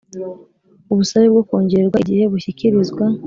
Ubusabe 0.91 1.27
bwo 1.33 1.43
kongererwa 1.47 1.97
igihe 2.03 2.23
bushyikirizwa 2.31 3.05